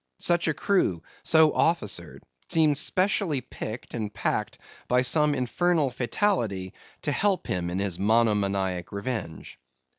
[0.17, 7.11] Such a crew, so officered, seemed specially picked and packed by some infernal fatality to
[7.11, 9.59] help him to his monomaniac revenge.